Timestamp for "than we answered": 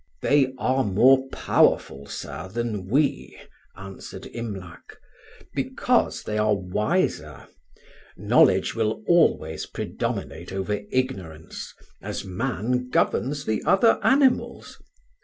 2.51-4.25